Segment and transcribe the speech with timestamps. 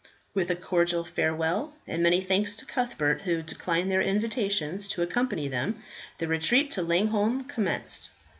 [0.33, 5.47] With a cordial farewell and many thanks to Cuthbert, who declined their invitations to accompany
[5.47, 5.83] them,
[6.17, 8.09] the retreat to Langholm commenced.